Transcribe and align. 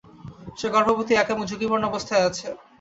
সে 0.59 0.67
গর্ভবতী, 0.75 1.13
একা 1.15 1.31
এবং 1.33 1.43
ঝুকিপূর্ণ 1.49 1.83
অবস্থায় 1.87 2.25
আছে। 2.29 2.47